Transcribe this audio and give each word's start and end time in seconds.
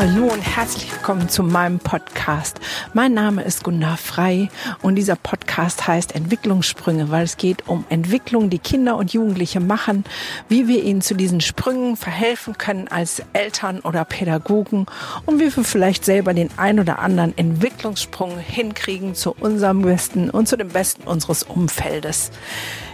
Hallo 0.00 0.28
und 0.32 0.40
herzlich 0.40 0.90
willkommen 0.90 1.28
zu 1.28 1.42
meinem 1.42 1.78
Podcast. 1.78 2.58
Mein 2.94 3.12
Name 3.12 3.42
ist 3.42 3.64
Gunda 3.64 3.96
Frei 3.96 4.48
und 4.80 4.94
dieser 4.94 5.14
Podcast 5.14 5.86
heißt 5.86 6.14
Entwicklungssprünge, 6.14 7.10
weil 7.10 7.24
es 7.24 7.36
geht 7.36 7.68
um 7.68 7.84
Entwicklung, 7.90 8.48
die 8.48 8.60
Kinder 8.60 8.96
und 8.96 9.12
Jugendliche 9.12 9.60
machen, 9.60 10.04
wie 10.48 10.68
wir 10.68 10.84
ihnen 10.84 11.02
zu 11.02 11.14
diesen 11.14 11.42
Sprüngen 11.42 11.98
verhelfen 11.98 12.56
können 12.56 12.88
als 12.88 13.22
Eltern 13.34 13.80
oder 13.80 14.06
Pädagogen 14.06 14.86
und 15.26 15.38
wie 15.38 15.54
wir 15.54 15.64
vielleicht 15.64 16.06
selber 16.06 16.32
den 16.32 16.48
ein 16.56 16.80
oder 16.80 17.00
anderen 17.00 17.36
Entwicklungssprung 17.36 18.38
hinkriegen 18.38 19.14
zu 19.14 19.36
unserem 19.38 19.82
Besten 19.82 20.30
und 20.30 20.48
zu 20.48 20.56
dem 20.56 20.68
Besten 20.68 21.02
unseres 21.02 21.42
Umfeldes. 21.42 22.30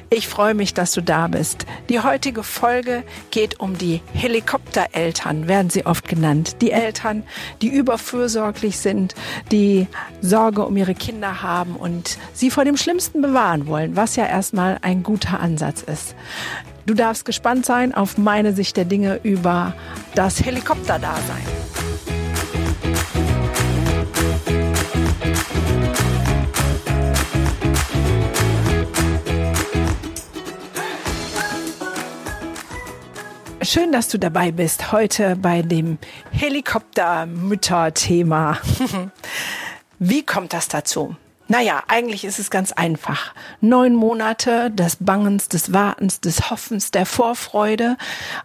Ich 0.09 0.29
freue 0.29 0.55
mich, 0.55 0.73
dass 0.73 0.93
du 0.93 1.01
da 1.01 1.27
bist. 1.27 1.67
Die 1.89 1.99
heutige 1.99 2.45
Folge 2.45 3.03
geht 3.33 3.59
um 3.59 3.77
die 3.77 4.03
Helikoptereltern, 4.13 5.49
werden 5.49 5.69
sie 5.69 5.85
oft 5.85 6.07
genannt. 6.07 6.63
Die 6.63 6.71
Eltern, 6.71 7.25
die 7.61 7.69
überfürsorglich 7.69 8.79
sind, 8.79 9.17
die 9.51 9.89
Sorge 10.21 10.65
um 10.65 10.77
ihre 10.77 10.95
Kinder 10.95 11.43
haben 11.43 11.75
und 11.75 12.19
sie 12.33 12.51
vor 12.51 12.65
dem 12.65 12.77
Schlimmsten 12.77 13.21
bewahren 13.21 13.67
wollen, 13.67 13.97
was 13.97 14.15
ja 14.15 14.27
erstmal 14.27 14.79
ein 14.83 15.03
guter 15.03 15.41
Ansatz 15.41 15.83
ist. 15.83 16.15
Du 16.87 16.95
darfst 16.95 17.25
gespannt 17.25 17.67
sein 17.67 17.93
auf 17.93 18.17
meine 18.17 18.53
Sicht 18.53 18.77
der 18.77 18.85
Dinge 18.85 19.19
über 19.25 19.75
das 20.15 20.45
Helikopterdasein. 20.45 21.43
Schön, 33.67 33.91
dass 33.91 34.07
du 34.07 34.17
dabei 34.17 34.53
bist 34.53 34.93
heute 34.93 35.35
bei 35.35 35.61
dem 35.61 35.99
Helikoptermütter-Thema. 36.31 38.61
Wie 39.99 40.25
kommt 40.25 40.53
das 40.53 40.69
dazu? 40.69 41.17
Naja, 41.49 41.85
eigentlich 41.87 42.25
ist 42.25 42.41
es 42.41 42.51
ganz 42.51 42.73
einfach. 42.73 43.33
Neun 43.61 43.95
Monate 43.95 44.69
des 44.73 44.97
Bangens, 44.99 45.49
des 45.49 45.73
Wartens, 45.73 46.21
des 46.21 46.51
Hoffens, 46.51 46.91
der 46.91 47.07
Vorfreude 47.07 47.97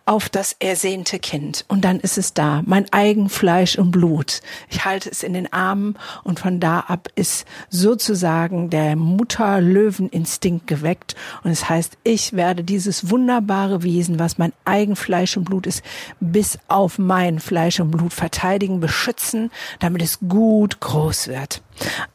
auf 0.06 0.30
das 0.30 0.56
ersehnte 0.60 1.18
Kind. 1.18 1.66
Und 1.68 1.84
dann 1.84 2.00
ist 2.00 2.20
es 2.20 2.36
da, 2.36 2.62
mein 2.64 2.86
eigen 2.92 3.30
Fleisch 3.30 3.76
und 3.80 3.90
Blut. 3.90 4.42
Ich 4.70 4.86
halte 4.86 5.10
es 5.10 5.24
in 5.24 5.34
den 5.34 5.52
Armen 5.52 5.98
und 6.24 6.40
von 6.40 6.60
da 6.60 6.82
ab 6.82 7.08
ist 7.16 7.48
sozusagen 7.70 8.70
der 8.70 8.96
Mutter-Löwen-Instinkt 8.96 10.68
geweckt. 10.68 11.16
Und 11.44 11.50
es 11.50 11.68
heißt, 11.68 11.98
ich 12.04 12.34
werde 12.34 12.64
dieses 12.64 13.10
wunderbare 13.10 13.82
Wesen, 13.82 14.20
was 14.20 14.38
mein 14.38 14.54
eigen 14.64 14.96
Fleisch 14.96 15.36
und 15.38 15.46
Blut 15.46 15.66
ist, 15.66 15.82
bis 16.20 16.60
auf 16.68 17.00
mein 17.00 17.40
Fleisch 17.40 17.80
und 17.80 17.90
Blut 17.90 18.14
verteidigen, 18.14 18.80
beschützen, 18.80 19.50
damit 19.80 20.04
es 20.04 20.20
gut 20.20 20.80
groß 20.82 21.30
wird 21.30 21.64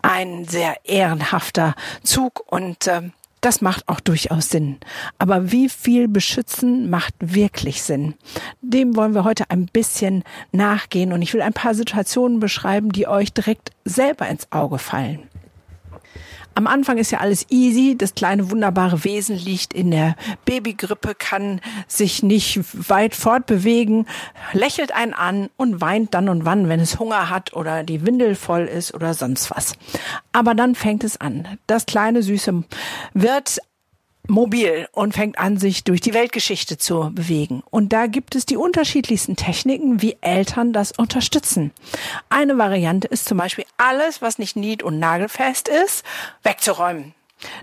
ein 0.03 0.45
sehr 0.47 0.77
ehrenhafter 0.85 1.75
Zug 2.03 2.45
und 2.47 2.87
äh, 2.87 3.03
das 3.41 3.61
macht 3.61 3.89
auch 3.89 4.01
durchaus 4.01 4.49
Sinn. 4.49 4.79
Aber 5.19 5.53
wie 5.53 5.69
viel 5.69 6.09
beschützen 6.09 6.91
macht 6.91 7.15
wirklich 7.21 7.83
Sinn? 7.83 8.15
Dem 8.61 8.97
wollen 8.97 9.15
wir 9.15 9.25
heute 9.25 9.51
ein 9.51 9.67
bisschen 9.67 10.25
nachgehen 10.53 11.13
und 11.13 11.23
ich 11.23 11.33
will 11.33 11.43
ein 11.43 11.53
paar 11.53 11.75
Situationen 11.75 12.41
beschreiben, 12.41 12.91
die 12.91 13.07
euch 13.07 13.33
direkt 13.33 13.71
selber 13.85 14.27
ins 14.29 14.51
Auge 14.51 14.79
fallen. 14.79 15.29
Am 16.57 16.67
Anfang 16.67 16.97
ist 16.97 17.11
ja 17.11 17.19
alles 17.19 17.45
easy. 17.51 17.97
Das 17.99 18.15
kleine 18.15 18.51
wunderbare 18.51 19.05
Wesen 19.05 19.37
liegt 19.37 19.75
in 19.75 19.91
der 19.91 20.17
Babygrippe, 20.47 21.15
kann 21.15 21.61
sich 21.87 22.23
nicht 22.23 22.61
weit 22.89 23.15
fortbewegen, 23.15 24.07
lächelt 24.55 24.91
einen 24.91 25.13
an 25.13 25.51
und 25.59 25.83
weint 25.83 26.15
dann 26.15 26.31
und 26.31 26.47
wann, 26.47 26.71
wenn 26.71 26.81
es 26.81 26.99
Hunger 26.99 27.29
hat 27.29 27.53
oder 27.53 27.85
die 27.85 28.07
Windel 28.07 28.35
voll 28.35 28.63
ist 28.65 28.95
oder 28.95 29.13
sonst 29.13 29.51
was. 29.51 29.75
Aber 30.33 30.55
dann 30.55 30.75
fängt 30.75 31.05
es 31.05 31.21
an. 31.21 31.47
Das 31.67 31.85
kleine 31.85 32.23
Süße 32.23 32.65
wird 33.13 33.59
mobil 34.29 34.89
und 34.93 35.15
fängt 35.15 35.39
an, 35.39 35.57
sich 35.59 35.85
durch 35.85 36.01
die 36.01 36.15
Weltgeschichte 36.15 36.79
zu 36.79 37.11
bewegen. 37.13 37.63
Und 37.71 37.93
da 37.93 38.07
gibt 38.07 38.35
es 38.35 38.47
die 38.47 38.57
unterschiedlichsten 38.57 39.37
Techniken, 39.37 40.03
wie 40.03 40.17
Eltern 40.21 40.73
das 40.73 40.93
unterstützen. 40.93 41.73
Eine 42.29 42.59
Variante 42.59 43.09
ist 43.09 43.27
zum 43.27 43.39
Beispiel 43.39 43.65
alles, 43.77 44.23
was 44.23 44.39
nicht 44.39 44.57
nied- 44.57 44.83
und 44.83 44.99
nagelfest 44.99 45.69
ist, 45.69 46.05
wegzuräumen. 46.43 47.15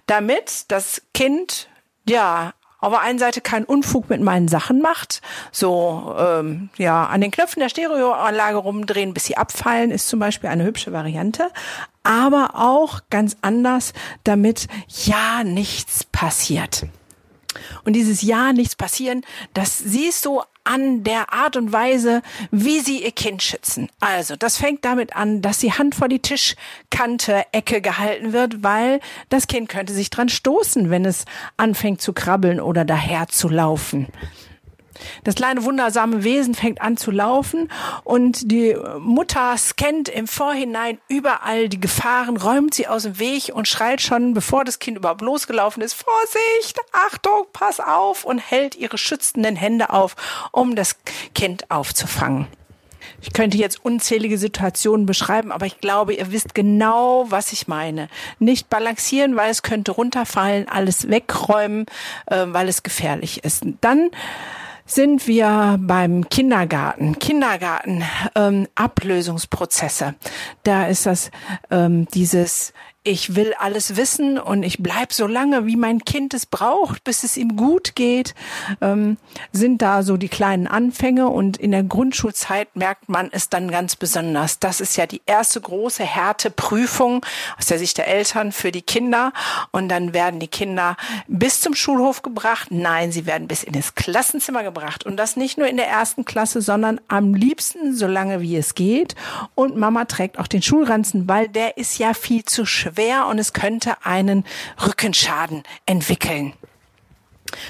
Damit 0.06 0.66
das 0.70 1.02
Kind 1.14 1.68
ja 2.08 2.54
auf 2.84 2.92
der 2.92 3.02
einen 3.02 3.18
Seite 3.18 3.40
keinen 3.40 3.64
Unfug 3.64 4.10
mit 4.10 4.22
meinen 4.22 4.50
Sachen 4.50 4.82
macht, 4.82 5.22
so 5.54 6.16
ähm, 6.20 6.70
ja 6.78 7.06
an 7.06 7.22
den 7.22 7.32
Knöpfen 7.32 7.62
der 7.62 7.70
Stereoanlage 7.70 8.58
rumdrehen, 8.58 9.14
bis 9.14 9.24
sie 9.24 9.38
abfallen, 9.38 9.90
ist 9.90 10.10
zum 10.10 10.20
Beispiel 10.20 10.50
eine 10.50 10.66
hübsche 10.66 10.92
Variante. 10.92 11.50
Aber 12.04 12.52
auch 12.56 13.02
ganz 13.10 13.38
anders, 13.42 13.94
damit 14.24 14.68
ja 15.06 15.44
nichts 15.44 16.04
passiert. 16.04 16.86
Und 17.84 17.94
dieses 17.94 18.22
Ja, 18.22 18.54
nichts 18.54 18.76
passieren, 18.76 19.22
das 19.54 19.78
siehst 19.78 20.26
du 20.26 20.42
an 20.64 21.04
der 21.04 21.34
Art 21.34 21.58
und 21.58 21.74
Weise, 21.74 22.22
wie 22.52 22.80
sie 22.80 23.04
ihr 23.04 23.12
Kind 23.12 23.44
schützen. 23.44 23.90
Also, 24.00 24.36
das 24.36 24.58
fängt 24.58 24.86
damit 24.86 25.16
an, 25.16 25.42
dass 25.42 25.60
die 25.60 25.74
Hand 25.74 25.96
vor 25.96 26.08
die 26.08 26.20
Tischkante 26.20 27.44
Ecke 27.52 27.82
gehalten 27.82 28.32
wird, 28.34 28.64
weil 28.64 29.02
das 29.30 29.48
Kind 29.48 29.68
könnte 29.70 29.94
sich 29.94 30.10
dran 30.10 30.30
stoßen, 30.30 30.90
wenn 30.90 31.06
es 31.06 31.26
anfängt 31.58 32.02
zu 32.02 32.14
krabbeln 32.14 32.62
oder 32.62 32.86
daher 32.86 33.28
zu 33.28 33.50
laufen. 33.50 34.08
Das 35.24 35.36
kleine 35.36 35.64
wundersame 35.64 36.24
Wesen 36.24 36.56
fängt 36.56 36.82
an 36.82 36.98
zu 36.98 37.12
laufen 37.12 37.72
und 38.04 38.52
die 38.52 38.76
Mutter 39.00 39.58
scannt 39.58 40.10
im 40.10 40.28
Vorhinein 40.28 41.00
überall 41.08 41.70
die 41.70 41.80
Gefahren, 41.80 42.38
räumt 42.38 42.74
sie 42.74 42.88
aus 42.88 43.04
dem 43.04 43.20
Weg 43.20 43.52
und 43.54 43.68
schreit 43.68 44.02
schon, 44.02 44.34
bevor 44.34 44.64
das 44.64 44.80
Kind 44.80 44.98
überhaupt 44.98 45.22
losgelaufen 45.22 45.82
ist, 45.82 45.94
Vorsicht, 45.94 46.80
Achtung, 46.92 47.46
pass 47.54 47.80
auf 47.80 48.26
und 48.26 48.40
hält 48.40 48.76
ihre 48.76 48.98
schützenden 48.98 49.56
Hände 49.56 49.90
auf, 49.90 50.16
um 50.52 50.76
das 50.76 50.96
Kind 51.34 51.70
aufzufangen. 51.70 52.48
Ich 53.22 53.32
könnte 53.32 53.58
jetzt 53.58 53.84
unzählige 53.84 54.38
Situationen 54.38 55.06
beschreiben, 55.06 55.52
aber 55.52 55.66
ich 55.66 55.80
glaube, 55.80 56.14
ihr 56.14 56.32
wisst 56.32 56.54
genau, 56.54 57.26
was 57.30 57.54
ich 57.54 57.68
meine. 57.68 58.10
Nicht 58.40 58.70
balancieren, 58.70 59.36
weil 59.36 59.50
es 59.50 59.64
könnte 59.64 59.92
runterfallen, 59.92 60.68
alles 60.68 61.10
wegräumen, 61.10 61.86
äh, 62.28 62.46
weil 62.48 62.68
es 62.68 62.84
gefährlich 62.84 63.44
ist. 63.44 63.64
Dann 63.82 64.12
sind 64.86 65.28
wir 65.28 65.78
beim 65.80 66.30
Kindergarten. 66.30 67.18
Kindergarten, 67.20 68.04
ähm, 68.36 68.68
Ablösungsprozesse. 68.76 70.16
Da 70.64 70.88
ist 70.88 71.06
das 71.06 71.32
ähm, 71.72 72.08
dieses 72.14 72.74
ich 73.06 73.36
will 73.36 73.54
alles 73.60 73.98
wissen 73.98 74.40
und 74.40 74.64
ich 74.64 74.82
bleib 74.82 75.12
so 75.12 75.28
lange, 75.28 75.66
wie 75.66 75.76
mein 75.76 76.06
Kind 76.06 76.34
es 76.34 76.46
braucht, 76.46 77.04
bis 77.04 77.24
es 77.24 77.36
ihm 77.36 77.58
gut 77.58 77.96
geht, 77.96 78.34
ähm, 78.80 79.18
sind 79.52 79.82
da 79.82 80.04
so 80.04 80.16
die 80.16 80.30
kleinen 80.30 80.68
Anfänge. 80.68 81.28
Und 81.28 81.58
in 81.58 81.72
der 81.72 81.84
Grundschulzeit 81.84 82.74
merkt 82.78 83.10
man 83.10 83.30
es 83.32 83.50
dann 83.50 83.70
ganz 83.70 83.98
besonders. 83.98 84.60
Das 84.60 84.80
ist 84.80 84.96
ja 84.96 85.06
die 85.06 85.22
erste 85.26 85.60
große 85.60 86.04
Härteprüfung 86.04 87.26
aus 87.58 87.66
der 87.66 87.78
Sicht 87.78 87.98
der 87.98 88.08
Eltern 88.08 88.54
für 88.54 88.72
die 88.72 88.82
Kinder. 88.82 89.34
Und 89.72 89.90
dann 89.90 90.14
werden 90.14 90.40
die 90.40 90.48
Kinder 90.48 90.96
bis 91.28 91.60
zum 91.60 91.76
Schulhof 91.76 92.22
gebracht. 92.22 92.70
Nein, 92.72 93.12
sie 93.12 93.26
werden 93.26 93.50
bis 93.50 93.64
in 93.64 93.74
das 93.74 93.96
Klassenzimmer 93.96 94.64
gebracht. 94.64 95.06
Und 95.06 95.18
das 95.18 95.36
nicht 95.36 95.58
nur 95.58 95.68
in 95.68 95.76
der 95.76 95.88
ersten 95.88 96.24
Klasse, 96.24 96.62
sondern 96.62 97.02
am 97.10 97.34
liebsten 97.34 97.94
so 97.94 98.08
lange 98.08 98.40
wie 98.40 98.56
es 98.56 98.76
geht. 98.76 99.16
Und 99.56 99.76
Mama 99.76 100.06
trägt 100.06 100.40
auch 100.40 100.48
den 100.48 100.62
Schulranzen, 100.62 101.28
weil 101.28 101.50
der 101.50 101.76
ist 101.76 101.98
ja 101.98 102.14
viel 102.14 102.46
zu 102.46 102.66
schwer 102.66 102.93
schwer 102.94 103.28
und 103.28 103.40
es 103.40 103.54
könnte 103.54 104.06
einen 104.06 104.46
Rückenschaden 104.86 105.64
entwickeln. 105.86 106.54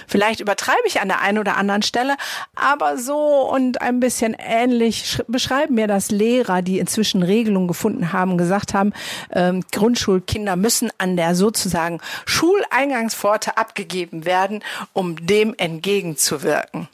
Vielleicht 0.07 0.39
übertreibe 0.39 0.83
ich 0.85 1.01
an 1.01 1.09
der 1.09 1.19
einen 1.19 1.39
oder 1.39 1.57
anderen 1.57 1.81
Stelle, 1.81 2.15
aber 2.55 2.97
so 2.97 3.17
und 3.51 3.81
ein 3.81 3.99
bisschen 3.99 4.33
ähnlich 4.39 5.21
beschreiben 5.27 5.75
mir 5.75 5.87
das 5.87 6.09
Lehrer, 6.09 6.61
die 6.61 6.79
inzwischen 6.79 7.21
Regelungen 7.21 7.67
gefunden 7.67 8.13
haben, 8.13 8.37
gesagt 8.37 8.73
haben, 8.73 8.93
ähm, 9.31 9.61
Grundschulkinder 9.73 10.55
müssen 10.55 10.89
an 10.99 11.17
der 11.17 11.35
sozusagen 11.35 11.99
Schuleingangspforte 12.25 13.57
abgegeben 13.57 14.23
werden, 14.23 14.63
um 14.93 15.25
dem 15.25 15.53
entgegenzuwirken 15.57 16.87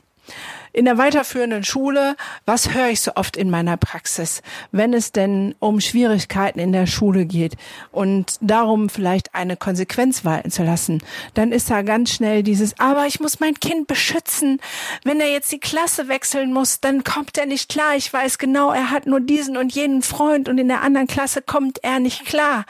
in 0.80 0.86
der 0.86 0.98
weiterführenden 0.98 1.66
Schule, 1.66 2.16
was 2.46 2.74
höre 2.74 2.88
ich 2.88 3.02
so 3.02 3.12
oft 3.16 3.36
in 3.36 3.50
meiner 3.50 3.76
Praxis, 3.76 4.42
wenn 4.72 4.94
es 4.94 5.12
denn 5.12 5.54
um 5.60 5.82
Schwierigkeiten 5.82 6.58
in 6.58 6.72
der 6.72 6.88
Schule 6.88 7.26
geht 7.26 7.58
und 7.92 8.38
darum 8.40 8.88
vielleicht 8.88 9.36
eine 9.36 9.58
Konsequenz 9.58 10.24
walten 10.24 10.52
zu 10.52 10.64
lassen, 10.64 11.04
dann 11.34 11.52
ist 11.52 11.70
da 11.70 11.82
ganz 11.82 12.14
schnell 12.14 12.44
dieses, 12.44 12.80
aber 12.80 13.08
ich 13.08 13.20
muss 13.20 13.42
mein 13.42 13.56
Kind 13.56 13.88
beschützen. 13.88 14.62
Wenn 15.04 15.20
er 15.20 15.30
jetzt 15.30 15.52
die 15.52 15.60
Klasse 15.60 16.08
wechseln 16.08 16.54
muss, 16.54 16.80
dann 16.80 17.04
kommt 17.04 17.38
er 17.38 17.46
nicht 17.46 17.68
klar. 17.68 17.98
Ich 17.98 18.14
weiß 18.14 18.38
genau, 18.38 18.72
er 18.72 18.90
hat 18.90 19.06
nur 19.06 19.20
diesen 19.20 19.58
und 19.58 19.76
jenen 19.76 20.02
Freund 20.02 20.48
und 20.48 20.58
in 20.60 20.70
der 20.70 20.82
anderen 20.82 21.08
Klasse 21.08 21.42
kommt 21.42 21.84
er 21.84 22.00
nicht 22.00 22.24
klar. 22.26 22.64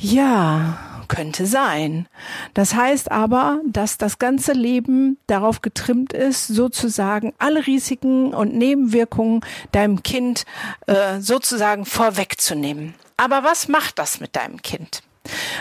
Ja, 0.00 0.97
Könnte 1.08 1.46
sein. 1.46 2.06
Das 2.54 2.74
heißt 2.74 3.10
aber, 3.10 3.60
dass 3.66 3.98
das 3.98 4.18
ganze 4.18 4.52
Leben 4.52 5.18
darauf 5.26 5.62
getrimmt 5.62 6.12
ist, 6.12 6.46
sozusagen 6.46 7.32
alle 7.38 7.66
Risiken 7.66 8.34
und 8.34 8.54
Nebenwirkungen 8.54 9.40
deinem 9.72 10.02
Kind 10.02 10.44
äh, 10.86 11.20
sozusagen 11.20 11.86
vorwegzunehmen. 11.86 12.94
Aber 13.16 13.42
was 13.42 13.68
macht 13.68 13.98
das 13.98 14.20
mit 14.20 14.36
deinem 14.36 14.62
Kind? 14.62 15.02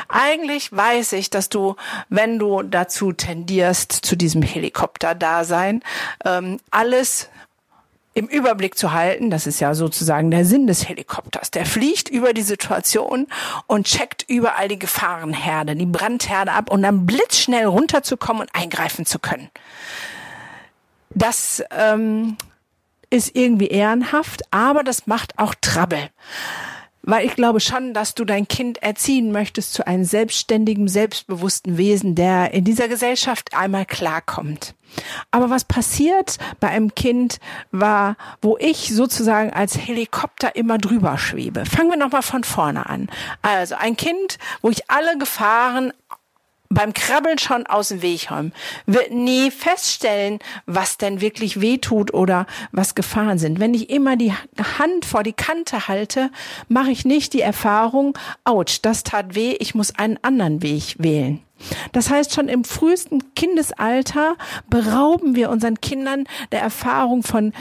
Eigentlich 0.08 0.72
weiß 0.72 1.14
ich, 1.14 1.30
dass 1.30 1.50
du, 1.50 1.76
wenn 2.10 2.40
du 2.40 2.64
dazu 2.64 3.12
tendierst, 3.12 3.92
zu 3.92 4.16
diesem 4.16 4.42
Helikopter-Dasein, 4.42 5.84
ähm, 6.26 6.60
alles 6.72 7.30
im 8.18 8.28
Überblick 8.28 8.78
zu 8.78 8.94
halten. 8.94 9.30
Das 9.30 9.46
ist 9.46 9.60
ja 9.60 9.76
sozusagen 9.76 10.32
der 10.32 10.44
Sinn 10.44 10.66
des 10.66 10.90
Helikopters. 10.90 11.52
Der 11.52 11.68
fliegt 11.68 12.10
über 12.10 12.34
die 12.34 12.42
Situation 12.42 13.28
und 13.68 13.86
checkt 13.86 14.26
überall 14.28 14.68
die 14.68 14.80
Gefahrenherde, 14.80 15.76
die 15.76 15.86
Brandherde 15.86 16.52
ab 16.52 16.72
und 16.72 16.82
dann 16.82 17.06
blitzschnell 17.06 17.66
runterzukommen 17.66 18.42
und 18.42 18.50
eingreifen 18.54 19.06
zu 19.06 19.20
können. 19.20 19.50
Das 21.12 21.64
ähm, 21.70 22.38
ist 23.12 23.36
irgendwie 23.36 23.68
ehrenhaft, 23.68 24.42
aber 24.50 24.84
das 24.84 25.06
macht 25.06 25.38
auch 25.38 25.54
Trouble 25.62 26.10
weil 27.08 27.26
ich 27.26 27.36
glaube 27.36 27.62
schon, 27.62 27.94
dass 27.94 28.14
du 28.16 28.26
dein 28.26 28.48
Kind 28.48 28.84
erziehen 28.84 29.32
möchtest 29.32 29.74
zu 29.74 29.88
einem 29.88 30.04
selbstständigen, 30.04 30.90
selbstbewussten 30.90 31.78
Wesen, 31.78 32.16
der 32.16 32.54
in 32.54 32.66
dieser 32.66 32.90
Gesellschaft 32.90 33.56
einmal 33.56 33.86
klarkommt. 33.86 34.76
Aber 35.32 35.50
was 35.50 35.64
passiert 35.64 36.38
bei 36.60 36.68
einem 36.68 36.94
Kind 36.96 37.40
war, 37.72 38.18
wo 38.42 38.58
ich 38.60 38.94
sozusagen 38.94 39.52
als 39.52 39.78
Helikopter 39.78 40.56
immer 40.56 40.78
drüber 40.78 41.18
schwebe. 41.18 41.66
Fangen 41.66 41.90
wir 41.90 41.98
nochmal 41.98 42.22
von 42.22 42.44
vorne 42.44 42.88
an. 42.88 43.10
Also 43.42 43.76
ein 43.76 43.96
Kind, 43.96 44.38
wo 44.62 44.70
ich 44.70 44.90
alle 44.90 45.18
Gefahren 45.18 45.94
beim 46.70 46.94
Krabbeln 46.94 47.38
schon 47.38 47.66
aus 47.66 47.90
dem 47.90 48.02
Weg 48.02 48.32
räumen, 48.32 48.54
wird 48.86 49.12
nie 49.12 49.52
feststellen, 49.52 50.40
was 50.66 50.98
denn 50.98 51.22
wirklich 51.22 51.62
weh 51.62 51.78
tut 51.78 52.14
oder 52.14 52.46
was 52.72 52.96
Gefahren 52.96 53.38
sind. 53.38 53.60
Wenn 53.60 53.74
ich 53.74 53.90
immer 53.90 54.16
die 54.16 54.34
Hand 54.34 55.06
vor 55.06 55.24
die 55.24 55.34
Kante 55.34 55.88
halte, 55.88 56.30
mache 56.68 56.92
ich 56.92 57.06
nicht 57.06 57.34
die 57.34 57.42
Erfahrung, 57.42 58.18
ouch, 58.44 58.82
das 58.82 59.04
tat 59.04 59.36
weh, 59.36 59.56
ich 59.60 59.76
muss 59.76 59.96
einen 59.96 60.20
anderen 60.22 60.62
Weg 60.62 60.96
wählen. 60.98 61.42
Das 61.92 62.10
heißt, 62.10 62.34
schon 62.34 62.50
im 62.50 62.64
frühesten 62.64 63.34
Kindesalter 63.34 64.36
berauben 64.70 65.36
wir 65.36 65.50
unseren 65.50 65.82
Kindern 65.82 66.26
der 66.52 66.62
Erfahrung 66.62 67.24
von 67.24 67.54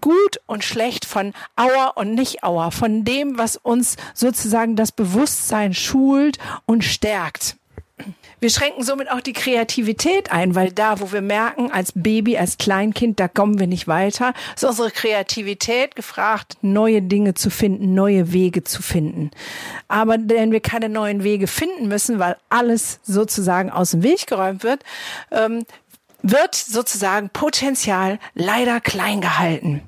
gut 0.00 0.40
und 0.46 0.64
schlecht, 0.64 1.04
von 1.04 1.32
Auer 1.54 1.92
und 1.94 2.14
nicht 2.14 2.42
Auer, 2.42 2.72
von 2.72 3.04
dem, 3.04 3.38
was 3.38 3.56
uns 3.56 3.96
sozusagen 4.14 4.74
das 4.74 4.90
Bewusstsein 4.90 5.74
schult 5.74 6.38
und 6.66 6.82
stärkt. 6.82 7.56
Wir 8.38 8.50
schränken 8.50 8.82
somit 8.82 9.10
auch 9.10 9.22
die 9.22 9.32
Kreativität 9.32 10.30
ein, 10.30 10.54
weil 10.54 10.70
da, 10.70 11.00
wo 11.00 11.10
wir 11.10 11.22
merken, 11.22 11.70
als 11.70 11.92
Baby, 11.94 12.36
als 12.36 12.58
Kleinkind, 12.58 13.18
da 13.18 13.28
kommen 13.28 13.58
wir 13.58 13.66
nicht 13.66 13.88
weiter, 13.88 14.34
ist 14.54 14.64
unsere 14.64 14.90
Kreativität 14.90 15.96
gefragt, 15.96 16.58
neue 16.60 17.00
Dinge 17.00 17.32
zu 17.32 17.48
finden, 17.48 17.94
neue 17.94 18.32
Wege 18.32 18.62
zu 18.62 18.82
finden. 18.82 19.30
Aber 19.88 20.18
wenn 20.20 20.52
wir 20.52 20.60
keine 20.60 20.90
neuen 20.90 21.24
Wege 21.24 21.46
finden 21.46 21.88
müssen, 21.88 22.18
weil 22.18 22.36
alles 22.50 23.00
sozusagen 23.04 23.70
aus 23.70 23.92
dem 23.92 24.02
Weg 24.02 24.26
geräumt 24.26 24.62
wird, 24.64 24.82
ähm, 25.30 25.64
wird 26.22 26.54
sozusagen 26.54 27.30
Potenzial 27.30 28.18
leider 28.34 28.80
klein 28.80 29.20
gehalten. 29.20 29.82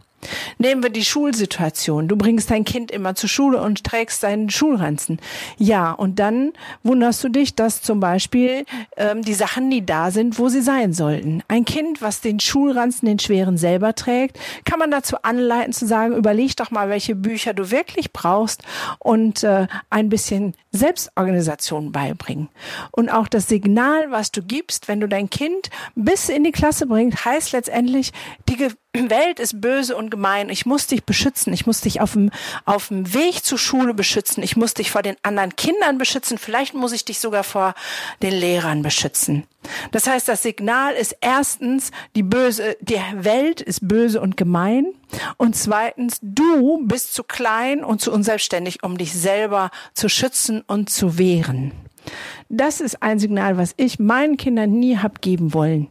Nehmen 0.59 0.83
wir 0.83 0.91
die 0.91 1.05
Schulsituation. 1.05 2.09
Du 2.09 2.17
bringst 2.17 2.51
dein 2.51 2.65
Kind 2.65 2.91
immer 2.91 3.15
zur 3.15 3.29
Schule 3.29 3.61
und 3.61 3.85
trägst 3.85 4.23
deinen 4.23 4.51
Schulranzen. 4.51 5.21
Ja, 5.57 5.93
und 5.93 6.19
dann 6.19 6.53
wunderst 6.83 7.23
du 7.23 7.29
dich, 7.29 7.55
dass 7.55 7.83
zum 7.83 8.01
Beispiel 8.01 8.65
ähm, 8.97 9.23
die 9.23 9.35
Sachen 9.35 9.69
nie 9.69 9.85
da 9.85 10.11
sind, 10.11 10.39
wo 10.39 10.49
sie 10.49 10.61
sein 10.61 10.93
sollten. 10.93 11.43
Ein 11.49 11.65
Kind, 11.65 12.03
was 12.03 12.21
den 12.21 12.41
Schulranzen, 12.41 13.07
den 13.07 13.19
schweren 13.19 13.57
selber 13.57 13.95
trägt, 13.95 14.39
kann 14.65 14.79
man 14.79 14.91
dazu 14.91 15.17
anleiten 15.23 15.73
zu 15.73 15.87
sagen, 15.87 16.15
überleg 16.15 16.57
doch 16.57 16.71
mal, 16.71 16.89
welche 16.89 17.15
Bücher 17.15 17.55
du 17.55 17.71
wirklich 17.71 18.13
brauchst 18.13 18.63
und 18.99 19.45
äh, 19.45 19.67
ein 19.91 20.09
bisschen 20.09 20.55
Selbstorganisation 20.73 21.93
beibringen. 21.93 22.49
Und 22.91 23.09
auch 23.09 23.29
das 23.29 23.49
Signal, 23.49 24.11
was 24.11 24.33
du 24.33 24.43
gibst, 24.43 24.89
wenn 24.89 25.01
du 25.01 25.09
dein 25.09 25.31
Kind 25.31 25.71
bis 25.95 26.29
in 26.29 26.45
die 26.45 26.53
Klasse 26.53 26.87
bringst, 26.87 27.25
heißt 27.25 27.53
letztendlich, 27.53 28.13
die 28.49 28.59
Welt 29.11 29.39
ist 29.39 29.61
böse 29.61 29.97
und 30.09 30.11
gemein. 30.11 30.49
Ich 30.49 30.67
muss 30.67 30.87
dich 30.87 31.05
beschützen. 31.05 31.53
Ich 31.53 31.67
muss 31.67 31.83
dich 31.83 32.01
auf 32.01 32.15
dem, 32.15 32.31
auf 32.65 32.89
dem 32.89 33.13
Weg 33.13 33.45
zur 33.45 33.59
Schule 33.59 33.95
beschützen. 33.95 34.43
Ich 34.43 34.57
muss 34.57 34.75
dich 34.75 34.91
vor 34.91 35.03
den 35.03 35.17
anderen 35.23 35.55
Kindern 35.57 35.99
beschützen. 35.99 36.39
Vielleicht 36.39 36.75
muss 36.75 36.93
ich 36.93 37.05
dich 37.05 37.21
sogar 37.21 37.45
vor 37.45 37.75
den 38.23 38.33
Lehrern 38.33 38.83
beschützen. 38.83 39.47
Das 39.91 40.07
heißt, 40.07 40.29
das 40.29 40.43
Signal 40.43 40.95
ist 40.95 41.17
erstens, 41.21 41.91
die 42.17 42.23
böse, 42.23 42.77
die 42.81 43.01
Welt 43.15 43.61
ist 43.61 43.87
böse 43.87 44.21
und 44.21 44.37
gemein. 44.37 44.87
Und 45.37 45.57
zweitens, 45.57 46.19
du 46.23 46.87
bist 46.87 47.15
zu 47.15 47.23
klein 47.23 47.85
und 47.85 48.01
zu 48.01 48.13
unselbstständig, 48.13 48.83
um 48.83 48.97
dich 48.97 49.13
selber 49.13 49.71
zu 49.95 50.09
schützen 50.09 50.63
und 50.67 50.91
zu 50.91 51.19
wehren. 51.19 51.73
Das 52.49 52.81
ist 52.81 53.03
ein 53.03 53.19
Signal, 53.19 53.59
was 53.59 53.75
ich 53.77 53.99
meinen 53.99 54.39
Kindern 54.39 54.71
nie 54.71 54.97
hab 54.97 55.21
geben 55.21 55.53
wollen. 55.53 55.89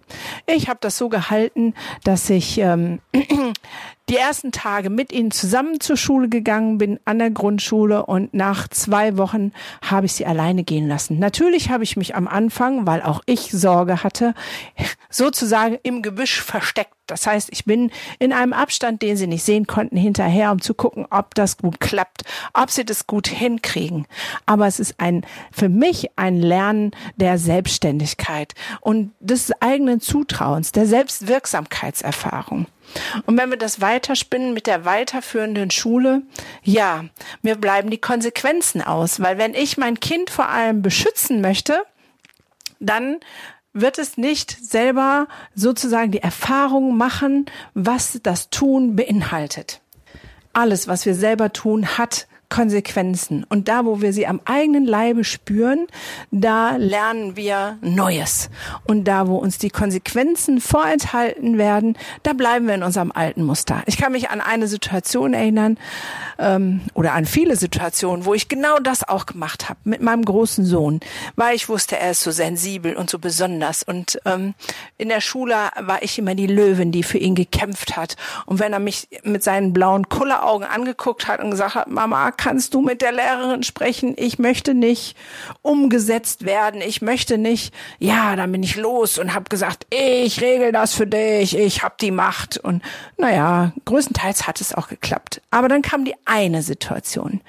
Ich 0.47 0.69
habe 0.69 0.79
das 0.81 0.97
so 0.97 1.07
gehalten, 1.07 1.75
dass 2.03 2.29
ich 2.29 2.57
ähm, 2.57 2.99
die 4.09 4.15
ersten 4.15 4.51
Tage 4.51 4.89
mit 4.89 5.11
ihnen 5.11 5.31
zusammen 5.31 5.79
zur 5.81 5.97
Schule 5.97 6.29
gegangen 6.29 6.77
bin, 6.77 6.99
an 7.05 7.19
der 7.19 7.29
Grundschule 7.29 8.05
und 8.05 8.33
nach 8.33 8.67
zwei 8.69 9.17
Wochen 9.17 9.51
habe 9.83 10.05
ich 10.05 10.13
sie 10.13 10.25
alleine 10.25 10.63
gehen 10.63 10.87
lassen. 10.87 11.19
Natürlich 11.19 11.69
habe 11.69 11.83
ich 11.83 11.97
mich 11.97 12.15
am 12.15 12.27
Anfang, 12.27 12.87
weil 12.87 13.01
auch 13.01 13.21
ich 13.25 13.51
Sorge 13.51 14.03
hatte, 14.03 14.33
sozusagen 15.09 15.77
im 15.83 16.01
Gebüsch 16.01 16.41
versteckt. 16.41 16.93
Das 17.05 17.25
heißt, 17.25 17.49
ich 17.51 17.63
bin 17.63 17.91
in 18.19 18.33
einem 18.33 18.51
Abstand, 18.51 19.01
den 19.01 19.15
sie 19.15 19.27
nicht 19.27 19.43
sehen 19.43 19.65
konnten, 19.65 19.95
hinterher, 19.95 20.51
um 20.51 20.61
zu 20.61 20.73
gucken, 20.73 21.05
ob 21.09 21.35
das 21.35 21.57
gut 21.57 21.79
klappt, 21.79 22.23
ob 22.53 22.69
sie 22.69 22.83
das 22.83 23.07
gut 23.07 23.27
hinkriegen. 23.27 24.07
Aber 24.45 24.67
es 24.67 24.79
ist 24.79 24.95
ein, 24.99 25.25
für 25.51 25.69
mich 25.69 26.09
ein 26.17 26.41
Lernen 26.47 26.91
der 27.15 27.37
Selbstständigkeit 27.37 28.53
und 28.81 29.11
des 29.19 29.51
eigenen 29.61 29.99
Zutrauens, 29.99 30.71
der 30.71 30.87
Selbstwirksamkeitserfahrung. 30.87 32.67
Und 33.25 33.37
wenn 33.37 33.49
wir 33.49 33.57
das 33.57 33.81
weiterspinnen 33.81 34.53
mit 34.53 34.67
der 34.67 34.85
weiterführenden 34.85 35.71
Schule, 35.71 36.21
ja, 36.63 37.05
mir 37.41 37.55
bleiben 37.55 37.89
die 37.89 37.97
Konsequenzen 37.97 38.81
aus, 38.81 39.19
weil 39.19 39.37
wenn 39.37 39.53
ich 39.53 39.77
mein 39.77 39.99
Kind 39.99 40.29
vor 40.29 40.47
allem 40.47 40.81
beschützen 40.81 41.41
möchte, 41.41 41.83
dann 42.79 43.17
wird 43.73 43.99
es 43.99 44.17
nicht 44.17 44.57
selber 44.63 45.27
sozusagen 45.53 46.11
die 46.11 46.21
Erfahrung 46.21 46.97
machen, 46.97 47.45
was 47.73 48.19
das 48.23 48.49
Tun 48.49 48.95
beinhaltet. 48.95 49.81
Alles, 50.53 50.87
was 50.87 51.05
wir 51.05 51.13
selber 51.13 51.53
tun, 51.53 51.97
hat 51.97 52.27
Konsequenzen. 52.49 53.45
Und 53.49 53.67
da, 53.67 53.85
wo 53.85 54.01
wir 54.01 54.13
sie 54.13 54.25
am 54.25 54.39
eigenen 54.45 54.85
Leibe 54.85 55.23
spüren, 55.23 55.87
da 56.31 56.77
lernen 56.77 57.35
wir 57.35 57.77
Neues. 57.81 58.49
Und 58.85 59.03
da, 59.05 59.27
wo 59.27 59.37
uns 59.37 59.57
die 59.57 59.69
Konsequenzen 59.69 60.61
vorenthalten 60.61 61.57
werden, 61.57 61.97
da 62.23 62.33
bleiben 62.33 62.67
wir 62.67 62.75
in 62.75 62.83
unserem 62.83 63.11
alten 63.11 63.43
Muster. 63.43 63.83
Ich 63.85 63.97
kann 63.97 64.13
mich 64.13 64.29
an 64.29 64.39
eine 64.39 64.67
Situation 64.67 65.33
erinnern 65.33 65.77
ähm, 66.39 66.81
oder 66.93 67.13
an 67.13 67.25
viele 67.25 67.57
Situationen, 67.57 68.25
wo 68.25 68.33
ich 68.33 68.47
genau 68.47 68.79
das 68.79 69.07
auch 69.07 69.25
gemacht 69.25 69.67
habe 69.67 69.79
mit 69.83 70.01
meinem 70.01 70.23
großen 70.23 70.65
Sohn, 70.65 71.01
weil 71.35 71.55
ich 71.55 71.67
wusste, 71.67 71.97
er 71.97 72.11
ist 72.11 72.21
so 72.21 72.31
sensibel 72.31 72.95
und 72.95 73.09
so 73.09 73.19
besonders. 73.19 73.83
Und 73.83 74.19
ähm, 74.25 74.53
in 74.97 75.09
der 75.09 75.21
Schule 75.21 75.55
war 75.79 76.01
ich 76.01 76.17
immer 76.17 76.35
die 76.35 76.47
Löwin, 76.47 76.91
die 76.91 77.03
für 77.03 77.17
ihn 77.17 77.35
gekämpft 77.35 77.97
hat. 77.97 78.15
Und 78.45 78.59
wenn 78.59 78.71
er 78.71 78.79
mich 78.79 79.09
mit 79.23 79.43
seinen 79.43 79.73
blauen 79.73 80.07
Kulleraugen 80.07 80.67
angeguckt 80.67 81.27
hat 81.27 81.41
und 81.41 81.51
gesagt 81.51 81.75
hat, 81.75 81.89
Mama, 81.89 82.31
kannst 82.37 82.73
du 82.73 82.81
mit 82.81 83.01
der 83.01 83.11
Lehrerin 83.11 83.63
sprechen? 83.63 84.13
Ich 84.17 84.39
möchte 84.39 84.73
nicht 84.73 85.17
umgesetzt 85.61 86.45
werden. 86.45 86.81
Ich 86.81 87.01
möchte 87.01 87.37
nicht, 87.37 87.73
ja, 87.99 88.35
dann 88.35 88.51
bin 88.51 88.63
ich 88.63 88.75
los 88.75 89.17
und 89.17 89.33
habe 89.33 89.49
gesagt, 89.49 89.85
ich 89.89 90.41
regel 90.41 90.71
das 90.71 90.93
für 90.93 91.07
dich. 91.07 91.57
Ich 91.57 91.83
habe 91.83 91.95
die 91.99 92.11
Macht. 92.11 92.57
Und 92.57 92.81
naja, 93.17 93.73
größtenteils 93.85 94.47
hat 94.47 94.61
es 94.61 94.73
auch 94.73 94.87
geklappt. 94.87 95.41
Aber 95.51 95.67
dann 95.67 95.81
kam 95.81 96.05
die 96.05 96.15
eine 96.25 96.61
Situation. 96.61 97.41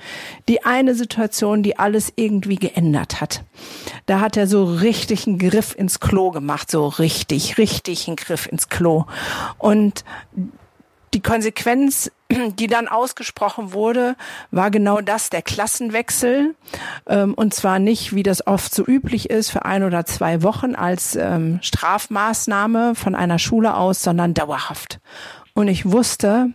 Die 0.48 0.64
eine 0.64 0.94
Situation, 0.94 1.62
die 1.62 1.78
alles 1.78 2.12
irgendwie 2.16 2.56
geändert 2.56 3.20
hat. 3.20 3.44
Da 4.06 4.20
hat 4.20 4.36
er 4.36 4.46
so 4.46 4.64
richtig 4.64 5.26
einen 5.26 5.38
Griff 5.38 5.74
ins 5.76 6.00
Klo 6.00 6.30
gemacht. 6.30 6.70
So 6.70 6.88
richtig, 6.88 7.58
richtig 7.58 8.08
einen 8.08 8.16
Griff 8.16 8.46
ins 8.46 8.68
Klo. 8.68 9.04
Und 9.58 10.04
die 11.14 11.22
Konsequenz, 11.22 12.10
die 12.30 12.66
dann 12.66 12.88
ausgesprochen 12.88 13.72
wurde, 13.72 14.16
war 14.50 14.70
genau 14.70 15.00
das, 15.00 15.30
der 15.30 15.42
Klassenwechsel. 15.42 16.54
Ähm, 17.06 17.34
und 17.34 17.54
zwar 17.54 17.78
nicht, 17.78 18.14
wie 18.14 18.22
das 18.22 18.46
oft 18.46 18.74
so 18.74 18.84
üblich 18.86 19.30
ist, 19.30 19.50
für 19.50 19.64
ein 19.64 19.82
oder 19.82 20.04
zwei 20.06 20.42
Wochen 20.42 20.74
als 20.74 21.16
ähm, 21.16 21.58
Strafmaßnahme 21.62 22.94
von 22.94 23.14
einer 23.14 23.38
Schule 23.38 23.74
aus, 23.76 24.02
sondern 24.02 24.34
dauerhaft. 24.34 25.00
Und 25.54 25.68
ich 25.68 25.90
wusste, 25.90 26.50